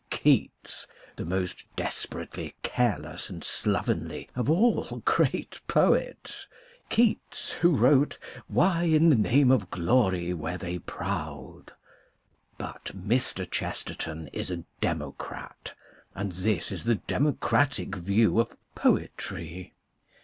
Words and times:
Keats, 0.09 0.87
the 1.15 1.25
most 1.25 1.63
desperately 1.75 2.55
careless 2.63 3.29
and 3.29 3.43
slovenly 3.43 4.31
of 4.35 4.49
all 4.49 4.83
great 5.05 5.61
poets; 5.67 6.47
Keats, 6.89 7.51
who 7.51 7.69
wrote" 7.75 8.17
Why 8.47 8.81
in 8.85 9.11
the 9.11 9.15
name 9.15 9.51
of 9.51 9.69
glory 9.69 10.33
were 10.33 10.57
they 10.57 10.79
proud!" 10.79 11.73
But 12.57 12.85
Mr. 12.97 13.47
Chesterton 13.47 14.27
is 14.29 14.49
a 14.49 14.63
democrat, 14.81 15.75
and 16.15 16.31
this 16.31 16.71
is 16.71 16.85
the 16.85 16.95
democratic 16.95 17.93
view 17.95 18.39
of 18.39 18.57
poetry. 18.73 19.75